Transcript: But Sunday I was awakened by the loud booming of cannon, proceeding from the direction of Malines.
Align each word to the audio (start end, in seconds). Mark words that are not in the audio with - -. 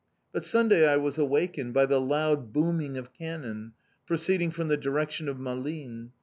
But 0.33 0.43
Sunday 0.43 0.87
I 0.87 0.97
was 0.97 1.19
awakened 1.19 1.75
by 1.75 1.85
the 1.85 2.01
loud 2.01 2.51
booming 2.51 2.97
of 2.97 3.13
cannon, 3.13 3.73
proceeding 4.07 4.49
from 4.49 4.67
the 4.67 4.75
direction 4.75 5.29
of 5.29 5.37
Malines. 5.39 6.09